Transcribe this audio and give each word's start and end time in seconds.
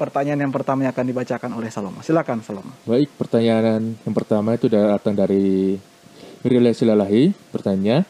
pertanyaan 0.00 0.48
yang 0.48 0.52
pertama 0.56 0.88
yang 0.88 0.96
akan 0.96 1.06
dibacakan 1.12 1.50
oleh 1.52 1.68
Salomo. 1.68 2.00
Silakan 2.00 2.40
Salomo. 2.40 2.72
Baik, 2.88 3.12
pertanyaan 3.20 4.00
yang 4.00 4.14
pertama 4.16 4.56
itu 4.56 4.72
datang 4.72 5.12
dari 5.12 5.76
Rile 6.40 6.72
Silalahi 6.72 7.36
bertanya, 7.52 8.08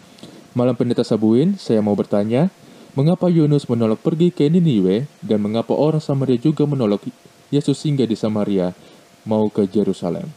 Malam 0.54 0.78
Pendeta 0.78 1.02
Sabuin, 1.02 1.58
saya 1.58 1.82
mau 1.82 1.98
bertanya, 1.98 2.46
mengapa 2.94 3.26
Yunus 3.26 3.66
menolak 3.66 3.98
pergi 4.06 4.30
ke 4.30 4.46
Niniwe 4.46 5.10
dan 5.18 5.42
mengapa 5.42 5.74
orang 5.74 5.98
Samaria 5.98 6.38
juga 6.38 6.62
menolak 6.62 7.02
Yesus 7.50 7.82
singgah 7.82 8.06
di 8.06 8.14
Samaria 8.14 8.70
mau 9.26 9.50
ke 9.50 9.66
Yerusalem? 9.66 10.30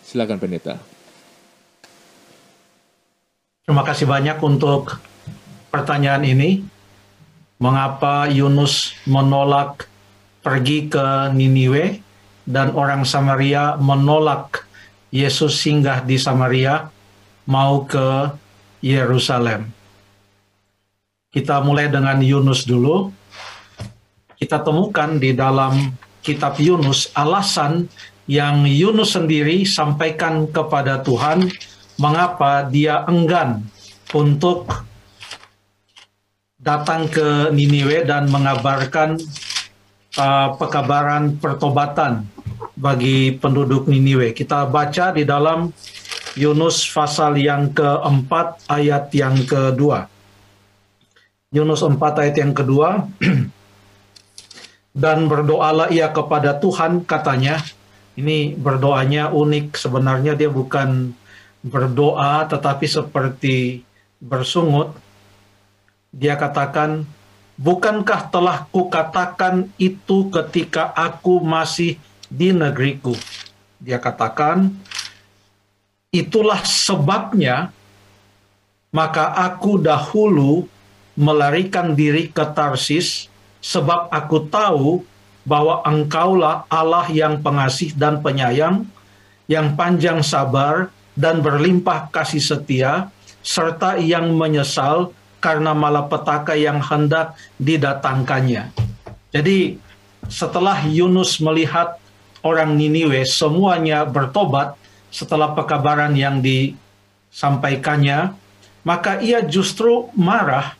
Silakan 0.00 0.40
Pendeta. 0.40 0.80
Terima 3.68 3.84
kasih 3.84 4.08
banyak 4.08 4.40
untuk 4.40 4.96
pertanyaan 5.68 6.24
ini. 6.24 6.64
Mengapa 7.60 8.30
Yunus 8.30 8.96
menolak 9.04 9.90
pergi 10.48 10.88
ke 10.88 11.28
Niniwe 11.36 12.00
dan 12.48 12.72
orang 12.72 13.04
Samaria 13.04 13.76
menolak 13.76 14.64
Yesus 15.12 15.60
singgah 15.60 16.00
di 16.00 16.16
Samaria 16.16 16.88
mau 17.44 17.84
ke 17.84 18.32
Yerusalem. 18.80 19.68
Kita 21.28 21.60
mulai 21.60 21.92
dengan 21.92 22.16
Yunus 22.24 22.64
dulu. 22.64 23.12
Kita 24.40 24.64
temukan 24.64 25.20
di 25.20 25.36
dalam 25.36 25.92
kitab 26.24 26.56
Yunus 26.56 27.12
alasan 27.12 27.84
yang 28.24 28.64
Yunus 28.64 29.20
sendiri 29.20 29.68
sampaikan 29.68 30.48
kepada 30.48 31.04
Tuhan 31.04 31.44
mengapa 32.00 32.64
dia 32.64 33.04
enggan 33.04 33.68
untuk 34.16 34.64
datang 36.56 37.04
ke 37.12 37.52
Niniwe 37.52 38.08
dan 38.08 38.32
mengabarkan 38.32 39.20
uh, 40.18 40.58
pekabaran 40.58 41.38
pertobatan 41.38 42.26
bagi 42.74 43.38
penduduk 43.38 43.86
Niniwe. 43.86 44.34
Kita 44.34 44.66
baca 44.66 45.14
di 45.14 45.22
dalam 45.22 45.70
Yunus 46.34 46.82
pasal 46.90 47.38
yang 47.38 47.70
keempat 47.70 48.66
ayat 48.70 49.10
yang 49.14 49.38
kedua. 49.46 50.06
Yunus 51.48 51.80
4 51.80 51.96
ayat 51.98 52.36
yang 52.36 52.52
kedua. 52.52 53.08
Dan 54.98 55.30
berdoalah 55.30 55.94
ia 55.94 56.10
kepada 56.10 56.58
Tuhan 56.58 57.06
katanya. 57.06 57.62
Ini 58.18 58.58
berdoanya 58.58 59.30
unik 59.30 59.78
sebenarnya 59.78 60.34
dia 60.34 60.50
bukan 60.50 61.14
berdoa 61.62 62.50
tetapi 62.50 62.86
seperti 62.90 63.86
bersungut, 64.18 64.98
dia 66.10 66.34
katakan, 66.34 67.06
Bukankah 67.58 68.30
telah 68.30 68.70
kukatakan 68.70 69.66
itu 69.82 70.30
ketika 70.30 70.94
aku 70.94 71.42
masih 71.42 71.98
di 72.30 72.54
negeriku? 72.54 73.18
Dia 73.82 73.98
katakan, 73.98 74.70
itulah 76.14 76.62
sebabnya 76.62 77.74
maka 78.94 79.34
aku 79.34 79.74
dahulu 79.82 80.70
melarikan 81.18 81.98
diri 81.98 82.30
ke 82.30 82.46
Tarsis 82.54 83.26
sebab 83.58 84.06
aku 84.06 84.46
tahu 84.46 85.02
bahwa 85.42 85.82
engkaulah 85.82 86.62
Allah 86.70 87.10
yang 87.10 87.42
pengasih 87.42 87.90
dan 87.98 88.22
penyayang, 88.22 88.86
yang 89.50 89.74
panjang 89.74 90.22
sabar 90.22 90.94
dan 91.18 91.42
berlimpah 91.42 92.06
kasih 92.14 92.38
setia, 92.38 93.10
serta 93.42 93.98
yang 93.98 94.30
menyesal 94.38 95.10
karena 95.38 95.74
malapetaka 95.74 96.58
yang 96.58 96.82
hendak 96.82 97.38
didatangkannya. 97.58 98.74
Jadi 99.30 99.78
setelah 100.26 100.82
Yunus 100.84 101.38
melihat 101.38 101.96
orang 102.42 102.74
Niniwe 102.74 103.22
semuanya 103.26 104.04
bertobat 104.04 104.74
setelah 105.08 105.56
pekabaran 105.56 106.12
yang 106.12 106.42
disampaikannya, 106.44 108.34
maka 108.84 109.20
ia 109.24 109.40
justru 109.44 110.10
marah 110.12 110.76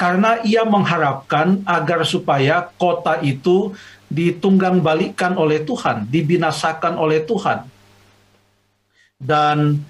karena 0.00 0.40
ia 0.40 0.64
mengharapkan 0.64 1.60
agar 1.68 2.08
supaya 2.08 2.72
kota 2.80 3.20
itu 3.20 3.76
ditunggang 4.08 4.80
balikan 4.80 5.36
oleh 5.36 5.60
Tuhan, 5.60 6.08
dibinasakan 6.08 6.96
oleh 6.96 7.20
Tuhan. 7.22 7.68
Dan 9.20 9.84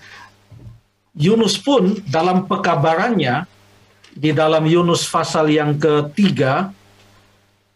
Yunus 1.14 1.54
pun 1.62 1.94
dalam 2.10 2.50
pekabarannya 2.50 3.46
di 4.14 4.30
dalam 4.34 4.66
Yunus 4.66 5.06
pasal 5.06 5.50
yang 5.50 5.78
ketiga 5.78 6.74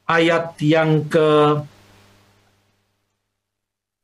ayat 0.08 0.54
yang 0.60 1.06
ke 1.06 1.60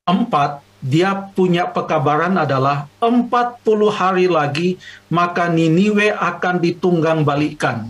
empat 0.06 0.62
dia 0.80 1.12
punya 1.36 1.68
pekabaran 1.68 2.40
adalah 2.40 2.88
40 3.04 3.60
hari 3.92 4.26
lagi 4.26 4.80
maka 5.12 5.52
Niniwe 5.52 6.10
akan 6.16 6.56
ditunggang 6.58 7.20
balikan. 7.20 7.84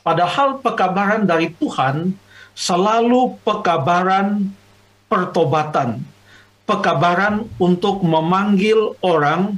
Padahal 0.00 0.62
pekabaran 0.64 1.28
dari 1.28 1.52
Tuhan 1.52 2.16
selalu 2.56 3.36
pekabaran 3.44 4.48
pertobatan 5.12 6.00
pekabaran 6.66 7.46
untuk 7.62 8.02
memanggil 8.02 8.98
orang 9.00 9.54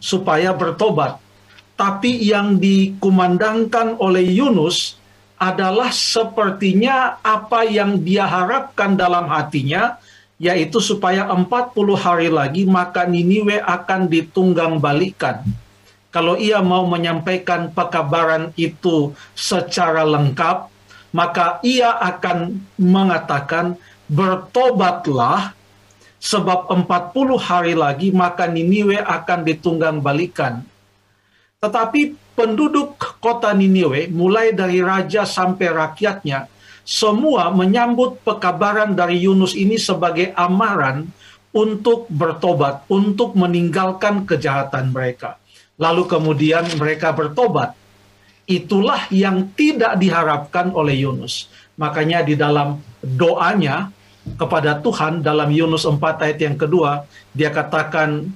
supaya 0.00 0.56
bertobat. 0.56 1.20
Tapi 1.76 2.24
yang 2.24 2.56
dikumandangkan 2.56 4.00
oleh 4.00 4.24
Yunus 4.24 4.96
adalah 5.36 5.92
sepertinya 5.92 7.20
apa 7.20 7.68
yang 7.68 8.00
dia 8.00 8.24
harapkan 8.24 8.96
dalam 8.96 9.28
hatinya, 9.28 10.00
yaitu 10.40 10.80
supaya 10.80 11.28
40 11.28 11.44
hari 11.96 12.32
lagi 12.32 12.64
maka 12.64 13.04
Niniwe 13.04 13.60
akan 13.60 14.08
ditunggang 14.08 14.80
balikan. 14.80 15.44
Kalau 16.08 16.40
ia 16.40 16.64
mau 16.64 16.88
menyampaikan 16.88 17.68
pekabaran 17.68 18.48
itu 18.56 19.12
secara 19.36 20.00
lengkap, 20.00 20.72
maka 21.12 21.60
ia 21.60 21.92
akan 21.92 22.56
mengatakan, 22.80 23.76
bertobatlah 24.08 25.52
sebab 26.22 26.72
40 26.72 27.36
hari 27.36 27.74
lagi 27.76 28.08
maka 28.14 28.48
Niniwe 28.48 28.96
akan 28.96 29.44
ditunggang 29.44 30.00
balikan. 30.00 30.64
Tetapi 31.66 32.14
penduduk 32.38 33.18
kota 33.18 33.50
Niniwe, 33.50 34.06
mulai 34.14 34.54
dari 34.54 34.78
raja 34.78 35.26
sampai 35.26 35.66
rakyatnya, 35.66 36.46
semua 36.86 37.50
menyambut 37.50 38.22
pekabaran 38.22 38.94
dari 38.94 39.26
Yunus 39.26 39.58
ini 39.58 39.74
sebagai 39.74 40.30
amaran 40.38 41.10
untuk 41.50 42.06
bertobat, 42.06 42.86
untuk 42.86 43.34
meninggalkan 43.34 44.22
kejahatan 44.22 44.94
mereka. 44.94 45.42
Lalu 45.74 46.06
kemudian 46.06 46.62
mereka 46.78 47.10
bertobat. 47.10 47.74
Itulah 48.46 49.10
yang 49.10 49.50
tidak 49.58 49.98
diharapkan 49.98 50.70
oleh 50.70 51.02
Yunus. 51.02 51.50
Makanya 51.74 52.22
di 52.22 52.38
dalam 52.38 52.78
doanya 53.02 53.90
kepada 54.38 54.78
Tuhan 54.78 55.18
dalam 55.18 55.50
Yunus 55.50 55.82
4 55.82 55.98
ayat 55.98 56.38
yang 56.38 56.54
kedua, 56.54 57.02
dia 57.34 57.50
katakan, 57.50 58.30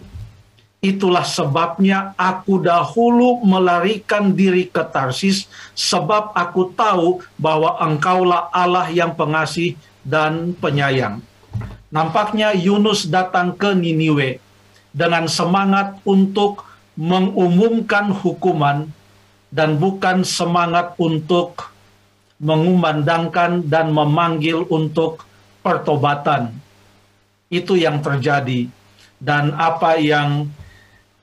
Itulah 0.81 1.29
sebabnya 1.29 2.17
aku 2.17 2.65
dahulu 2.65 3.45
melarikan 3.45 4.33
diri 4.33 4.65
ke 4.65 4.81
Tarsis, 4.81 5.45
sebab 5.77 6.33
aku 6.33 6.73
tahu 6.73 7.21
bahwa 7.37 7.77
engkaulah 7.85 8.49
Allah 8.49 8.89
yang 8.89 9.13
pengasih 9.13 9.77
dan 10.01 10.57
penyayang. 10.57 11.21
Nampaknya 11.93 12.57
Yunus 12.57 13.05
datang 13.05 13.53
ke 13.53 13.77
Niniwe 13.77 14.41
dengan 14.97 15.29
semangat 15.29 16.01
untuk 16.09 16.65
mengumumkan 16.97 18.09
hukuman 18.17 18.89
dan 19.53 19.77
bukan 19.77 20.25
semangat 20.25 20.97
untuk 20.97 21.69
mengumandangkan 22.41 23.69
dan 23.69 23.93
memanggil 23.93 24.65
untuk 24.73 25.29
pertobatan. 25.61 26.57
Itu 27.53 27.77
yang 27.77 28.01
terjadi. 28.01 28.71
Dan 29.21 29.53
apa 29.53 30.01
yang 30.01 30.49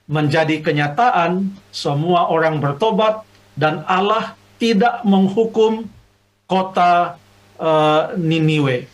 menjadi 0.07 0.63
kenyataan, 0.63 1.51
semua 1.69 2.31
orang 2.31 2.63
bertobat 2.63 3.27
dan 3.59 3.83
Allah 3.85 4.33
tidak 4.57 5.03
menghukum 5.03 5.85
kota 6.47 7.19
uh, 7.59 8.15
Niniwe. 8.15 8.87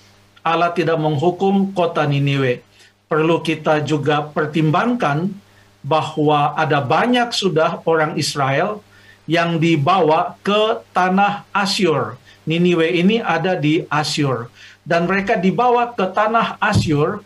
Allah 0.43 0.73
tidak 0.75 0.99
menghukum 0.99 1.71
kota 1.71 2.03
Niniwe. 2.03 2.65
Perlu 3.07 3.45
kita 3.45 3.79
juga 3.85 4.25
pertimbangkan 4.25 5.29
bahwa 5.85 6.57
ada 6.57 6.81
banyak 6.81 7.29
sudah 7.29 7.85
orang 7.85 8.17
Israel 8.17 8.81
yang 9.29 9.61
dibawa 9.61 10.35
ke 10.41 10.81
tanah 10.91 11.45
Asyur. 11.53 12.17
Niniwe 12.43 12.91
ini 12.99 13.23
ada 13.23 13.55
di 13.55 13.87
Asyur 13.87 14.51
dan 14.83 15.07
mereka 15.07 15.39
dibawa 15.39 15.95
ke 15.95 16.03
tanah 16.11 16.59
Asyur 16.59 17.23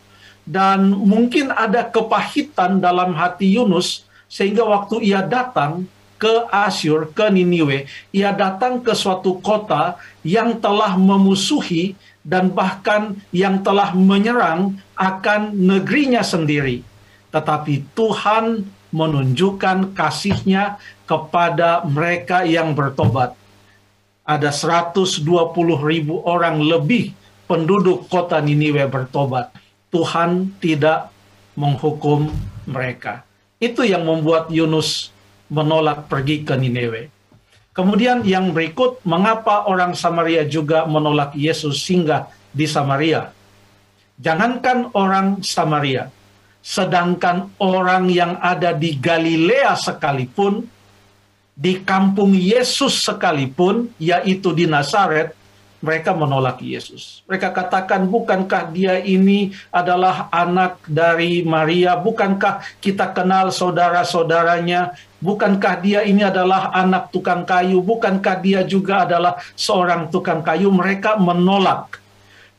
dan 0.47 0.95
mungkin 0.95 1.51
ada 1.51 1.83
kepahitan 1.83 2.79
dalam 2.79 3.11
hati 3.11 3.51
Yunus 3.51 4.07
sehingga 4.31 4.63
waktu 4.63 5.03
ia 5.03 5.19
datang 5.19 5.83
ke 6.17 6.49
Asyur, 6.49 7.13
ke 7.13 7.29
Niniwe, 7.29 7.85
ia 8.09 8.33
datang 8.33 8.81
ke 8.81 8.95
suatu 8.97 9.37
kota 9.43 9.99
yang 10.25 10.57
telah 10.57 10.97
memusuhi 10.97 11.93
dan 12.25 12.49
bahkan 12.49 13.15
yang 13.29 13.61
telah 13.61 13.93
menyerang 13.93 14.79
akan 14.97 15.53
negerinya 15.53 16.25
sendiri. 16.25 16.81
Tetapi 17.29 17.93
Tuhan 17.93 18.65
menunjukkan 18.89 19.93
kasihnya 19.93 20.81
kepada 21.05 21.85
mereka 21.85 22.43
yang 22.47 22.73
bertobat. 22.73 23.37
Ada 24.27 24.51
120 24.51 25.23
ribu 25.87 26.19
orang 26.27 26.59
lebih 26.59 27.15
penduduk 27.47 28.11
kota 28.11 28.43
Niniwe 28.43 28.83
bertobat. 28.91 29.66
Tuhan 29.93 30.57
tidak 30.59 31.09
menghukum 31.55 32.29
mereka. 32.67 33.23
Itu 33.57 33.81
yang 33.81 34.05
membuat 34.05 34.51
Yunus 34.53 35.09
menolak 35.47 36.11
pergi 36.11 36.43
ke 36.43 36.53
Niniwe. 36.53 37.09
Kemudian 37.71 38.25
yang 38.25 38.57
berikut, 38.57 39.05
mengapa 39.05 39.69
orang 39.69 39.93
Samaria 39.93 40.49
juga 40.49 40.89
menolak 40.89 41.37
Yesus 41.37 41.85
singgah 41.85 42.25
di 42.49 42.65
Samaria? 42.65 43.29
Jangankan 44.17 44.89
orang 44.97 45.45
Samaria, 45.45 46.09
sedangkan 46.65 47.53
orang 47.61 48.09
yang 48.09 48.41
ada 48.41 48.73
di 48.73 48.97
Galilea 48.97 49.77
sekalipun, 49.77 50.65
di 51.53 51.85
kampung 51.85 52.33
Yesus 52.33 52.97
sekalipun, 53.05 53.93
yaitu 54.01 54.57
di 54.57 54.65
Nazaret, 54.65 55.36
mereka 55.77 56.09
menolak 56.17 56.57
Yesus. 56.57 57.21
Mereka 57.29 57.53
katakan, 57.53 58.09
bukankah 58.09 58.73
dia 58.73 58.97
ini 58.97 59.53
adalah 59.69 60.25
anak 60.33 60.81
dari 60.89 61.45
Maria? 61.45 61.93
Bukankah 61.93 62.81
kita 62.81 63.13
kenal 63.13 63.53
saudara-saudaranya? 63.53 64.97
Bukankah 65.21 65.81
dia 65.81 66.01
ini 66.01 66.25
adalah 66.25 66.73
anak 66.73 67.13
tukang 67.13 67.45
kayu? 67.45 67.81
Bukankah 67.85 68.41
dia 68.41 68.65
juga 68.65 69.05
adalah 69.05 69.37
seorang 69.53 70.09
tukang 70.09 70.41
kayu? 70.41 70.73
Mereka 70.73 71.21
menolak. 71.21 72.01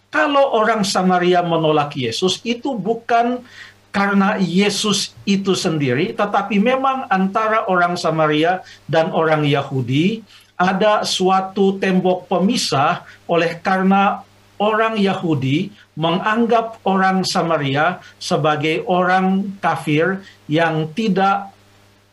Kalau 0.09 0.57
orang 0.57 0.87
Samaria 0.87 1.45
menolak 1.45 1.93
Yesus, 1.99 2.41
itu 2.47 2.73
bukan 2.73 3.45
karena 3.93 4.39
Yesus 4.39 5.13
itu 5.27 5.59
sendiri, 5.59 6.15
tetapi 6.15 6.61
memang 6.61 7.09
antara 7.11 7.67
orang 7.67 7.99
Samaria 7.99 8.63
dan 8.87 9.11
orang 9.11 9.43
Yahudi 9.45 10.23
ada 10.59 11.07
suatu 11.07 11.79
tembok 11.79 12.27
pemisah 12.27 13.07
oleh 13.31 13.63
karena 13.63 14.27
orang 14.59 14.99
Yahudi 14.99 15.71
menganggap 15.95 16.83
orang 16.83 17.23
Samaria 17.23 18.03
sebagai 18.19 18.83
orang 18.91 19.55
kafir 19.63 20.19
yang 20.51 20.91
tidak 20.99 21.55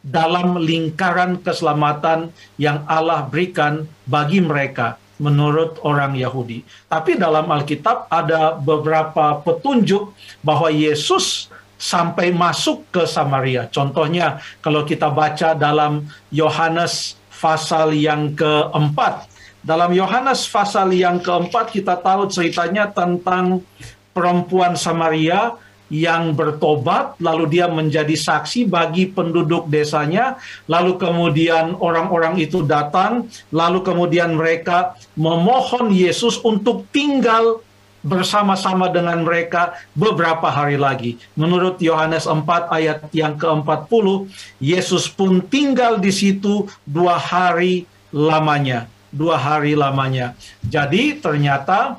dalam 0.06 0.62
lingkaran 0.62 1.42
keselamatan 1.42 2.30
yang 2.62 2.86
Allah 2.86 3.26
berikan 3.26 3.90
bagi 4.06 4.38
mereka 4.38 5.02
menurut 5.18 5.82
orang 5.82 6.14
Yahudi. 6.14 6.62
Tapi 6.86 7.18
dalam 7.18 7.50
Alkitab 7.50 8.06
ada 8.14 8.54
beberapa 8.54 9.42
petunjuk 9.42 10.14
bahwa 10.46 10.70
Yesus 10.70 11.50
sampai 11.82 12.30
masuk 12.30 12.86
ke 12.94 13.04
Samaria. 13.10 13.66
Contohnya 13.74 14.40
kalau 14.62 14.86
kita 14.86 15.10
baca 15.10 15.58
dalam 15.58 16.06
Yohanes 16.30 17.18
pasal 17.40 17.96
yang 17.96 18.34
keempat. 18.34 19.28
Dalam 19.66 19.92
Yohanes 19.98 20.46
pasal 20.46 20.94
yang 20.94 21.18
keempat 21.20 21.74
kita 21.74 21.98
tahu 21.98 22.30
ceritanya 22.30 22.86
tentang 22.94 23.66
perempuan 24.14 24.78
Samaria 24.78 25.58
yang 25.90 26.34
bertobat, 26.34 27.18
lalu 27.22 27.58
dia 27.58 27.70
menjadi 27.70 28.14
saksi 28.18 28.66
bagi 28.66 29.10
penduduk 29.10 29.70
desanya, 29.70 30.38
lalu 30.66 30.98
kemudian 30.98 31.78
orang-orang 31.78 32.42
itu 32.42 32.66
datang, 32.66 33.30
lalu 33.54 33.86
kemudian 33.86 34.34
mereka 34.34 34.98
memohon 35.14 35.94
Yesus 35.94 36.42
untuk 36.42 36.90
tinggal 36.90 37.62
bersama-sama 38.06 38.86
dengan 38.94 39.26
mereka 39.26 39.74
beberapa 39.98 40.46
hari 40.46 40.78
lagi. 40.78 41.18
Menurut 41.34 41.82
Yohanes 41.82 42.30
4 42.30 42.46
ayat 42.70 43.10
yang 43.10 43.34
ke-40, 43.34 44.30
Yesus 44.62 45.10
pun 45.10 45.42
tinggal 45.42 45.98
di 45.98 46.14
situ 46.14 46.70
dua 46.86 47.18
hari 47.18 47.90
lamanya. 48.14 48.86
Dua 49.10 49.42
hari 49.42 49.74
lamanya. 49.74 50.38
Jadi 50.62 51.18
ternyata 51.18 51.98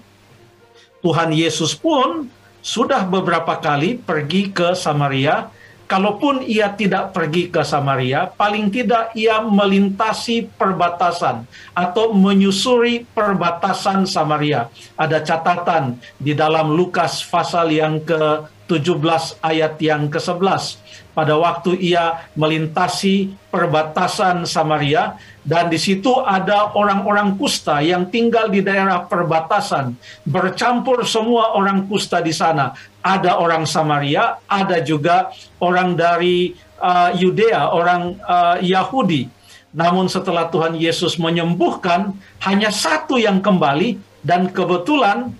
Tuhan 1.03 1.35
Yesus 1.35 1.75
pun 1.75 2.31
sudah 2.63 3.03
beberapa 3.07 3.59
kali 3.59 3.99
pergi 3.99 4.55
ke 4.55 4.79
Samaria 4.79 5.51
kalaupun 5.87 6.43
ia 6.43 6.75
tidak 6.75 7.15
pergi 7.15 7.49
ke 7.49 7.63
Samaria, 7.63 8.29
paling 8.31 8.69
tidak 8.69 9.15
ia 9.15 9.41
melintasi 9.41 10.51
perbatasan 10.59 11.47
atau 11.73 12.13
menyusuri 12.13 13.07
perbatasan 13.15 14.05
Samaria. 14.05 14.69
Ada 14.99 15.23
catatan 15.23 15.99
di 16.19 16.35
dalam 16.35 16.75
Lukas 16.75 17.23
pasal 17.23 17.71
yang 17.73 18.03
ke-17 18.03 19.41
ayat 19.41 19.79
yang 19.79 20.11
ke-11 20.11 20.83
pada 21.17 21.33
waktu 21.41 21.81
ia 21.81 22.29
melintasi 22.37 23.33
perbatasan 23.49 24.45
Samaria 24.45 25.17
dan 25.41 25.73
di 25.73 25.81
situ 25.81 26.13
ada 26.21 26.77
orang-orang 26.77 27.41
kusta 27.41 27.81
yang 27.81 28.13
tinggal 28.13 28.53
di 28.53 28.61
daerah 28.61 29.09
perbatasan. 29.09 29.97
Bercampur 30.29 31.09
semua 31.09 31.57
orang 31.57 31.89
kusta 31.89 32.21
di 32.21 32.37
sana. 32.37 32.77
Ada 33.01 33.41
orang 33.41 33.65
Samaria 33.65 34.37
ada 34.45 34.85
juga 34.85 35.33
orang 35.57 35.97
dari 35.97 36.53
uh, 36.85 37.17
Yudea 37.17 37.73
orang 37.73 38.21
uh, 38.21 38.61
Yahudi. 38.61 39.33
Namun 39.73 40.13
setelah 40.13 40.53
Tuhan 40.53 40.77
Yesus 40.77 41.17
menyembuhkan 41.17 42.13
hanya 42.45 42.69
satu 42.69 43.17
yang 43.17 43.41
kembali 43.41 43.97
dan 44.21 44.53
kebetulan 44.53 45.33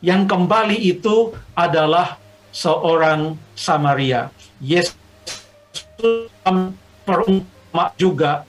yang 0.00 0.24
kembali 0.24 0.78
itu 0.88 1.36
adalah 1.52 2.16
seorang 2.48 3.36
Samaria. 3.52 4.32
Yesus 4.62 4.96
perumpama 7.02 7.90
juga 7.98 8.46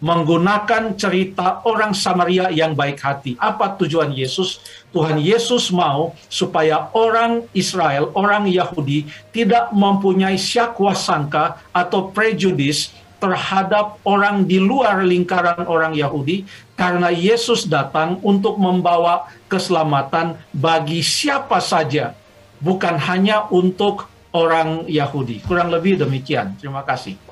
menggunakan 0.00 0.96
cerita 0.96 1.60
orang 1.68 1.92
Samaria 1.92 2.48
yang 2.48 2.72
baik 2.72 2.98
hati. 3.04 3.36
Apa 3.36 3.76
tujuan 3.76 4.10
Yesus? 4.16 4.64
Tuhan 4.90 5.20
Yesus 5.20 5.68
mau 5.68 6.16
supaya 6.32 6.88
orang 6.96 7.44
Israel, 7.52 8.08
orang 8.16 8.48
Yahudi 8.48 9.06
tidak 9.30 9.68
mempunyai 9.76 10.40
syakwa 10.40 10.96
sangka 10.96 11.60
atau 11.70 12.08
prejudis 12.10 12.96
terhadap 13.20 14.00
orang 14.02 14.48
di 14.48 14.56
luar 14.56 15.04
lingkaran 15.04 15.68
orang 15.68 15.92
Yahudi 15.92 16.48
karena 16.74 17.12
Yesus 17.12 17.68
datang 17.68 18.16
untuk 18.24 18.56
membawa 18.56 19.28
keselamatan 19.52 20.40
bagi 20.56 21.04
siapa 21.04 21.60
saja, 21.60 22.16
bukan 22.64 22.96
hanya 22.96 23.44
untuk 23.52 24.08
orang 24.34 24.86
Yahudi. 24.86 25.42
Kurang 25.42 25.70
lebih 25.70 25.98
demikian. 25.98 26.54
Terima 26.58 26.86
kasih. 26.86 27.29